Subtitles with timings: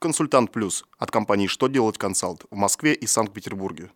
[0.00, 3.90] Консультант Плюс от компании «Что делать консалт» в Москве и Санкт-Петербурге.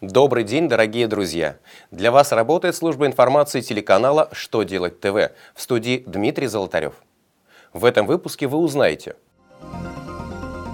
[0.00, 1.60] Добрый день, дорогие друзья!
[1.92, 6.94] Для вас работает служба информации телеканала «Что делать ТВ» в студии Дмитрий Золотарев.
[7.72, 9.14] В этом выпуске вы узнаете,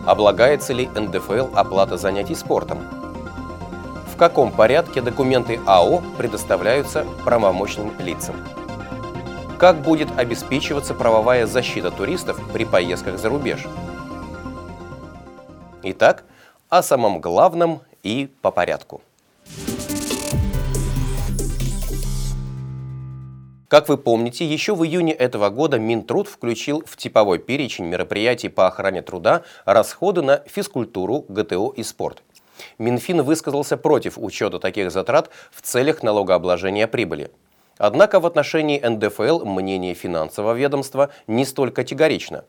[0.06, 3.05] облагается ли НДФЛ оплата занятий спортом,
[4.16, 8.34] в каком порядке документы АО предоставляются правомочным лицам,
[9.58, 13.66] как будет обеспечиваться правовая защита туристов при поездках за рубеж.
[15.82, 16.24] Итак,
[16.70, 19.02] о самом главном и по порядку.
[23.68, 28.66] Как вы помните, еще в июне этого года Минтруд включил в типовой перечень мероприятий по
[28.66, 32.22] охране труда расходы на физкультуру, ГТО и спорт.
[32.78, 37.30] Минфин высказался против учета таких затрат в целях налогообложения прибыли.
[37.78, 42.44] Однако в отношении НДФЛ мнение финансового ведомства не столь категорично.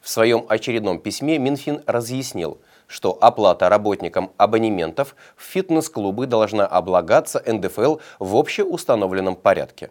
[0.00, 7.96] В своем очередном письме Минфин разъяснил, что оплата работникам абонементов в фитнес-клубы должна облагаться НДФЛ
[8.18, 9.90] в общеустановленном порядке.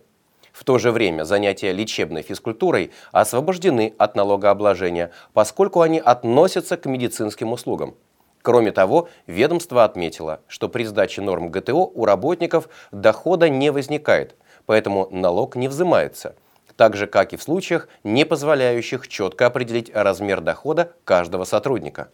[0.52, 7.54] В то же время занятия лечебной физкультурой освобождены от налогообложения, поскольку они относятся к медицинским
[7.54, 7.96] услугам.
[8.42, 15.08] Кроме того, ведомство отметило, что при сдаче норм ГТО у работников дохода не возникает, поэтому
[15.12, 16.36] налог не взимается,
[16.76, 22.10] так же, как и в случаях, не позволяющих четко определить размер дохода каждого сотрудника.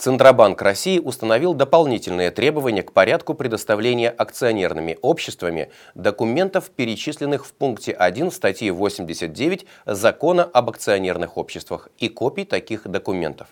[0.00, 8.30] Центробанк России установил дополнительные требования к порядку предоставления акционерными обществами документов, перечисленных в пункте 1
[8.30, 13.48] статьи 89 Закона об акционерных обществах и копий таких документов.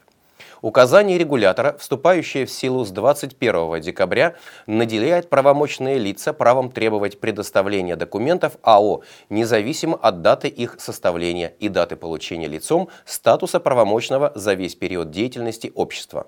[0.63, 4.35] Указание регулятора, вступающее в силу с 21 декабря,
[4.67, 11.97] наделяет правомочные лица правом требовать предоставления документов АО, независимо от даты их составления и даты
[11.97, 16.27] получения лицом статуса правомочного за весь период деятельности общества.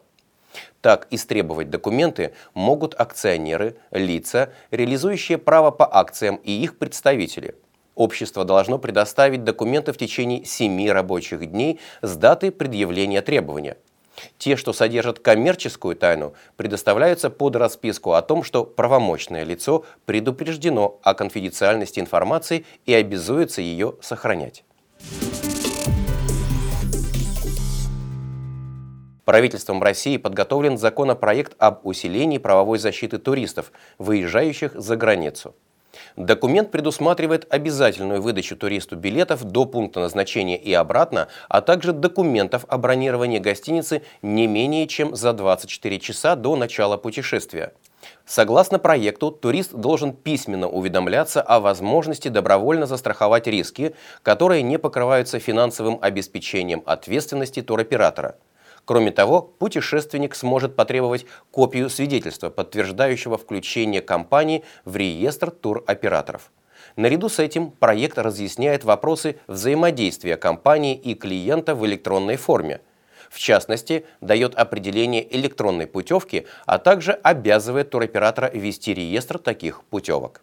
[0.80, 7.54] Так истребовать документы могут акционеры, лица, реализующие право по акциям и их представители.
[7.94, 13.76] Общество должно предоставить документы в течение 7 рабочих дней с даты предъявления требования.
[14.38, 21.14] Те, что содержат коммерческую тайну, предоставляются под расписку о том, что правомочное лицо предупреждено о
[21.14, 24.64] конфиденциальности информации и обязуется ее сохранять.
[29.30, 35.54] Правительством России подготовлен законопроект об усилении правовой защиты туристов, выезжающих за границу.
[36.16, 42.76] Документ предусматривает обязательную выдачу туристу билетов до пункта назначения и обратно, а также документов о
[42.76, 47.72] бронировании гостиницы не менее чем за 24 часа до начала путешествия.
[48.26, 56.00] Согласно проекту, турист должен письменно уведомляться о возможности добровольно застраховать риски, которые не покрываются финансовым
[56.02, 58.34] обеспечением ответственности туроператора–
[58.90, 66.50] Кроме того, путешественник сможет потребовать копию свидетельства, подтверждающего включение компании в реестр туроператоров.
[66.96, 72.80] Наряду с этим проект разъясняет вопросы взаимодействия компании и клиента в электронной форме.
[73.30, 80.42] В частности, дает определение электронной путевки, а также обязывает туроператора вести реестр таких путевок.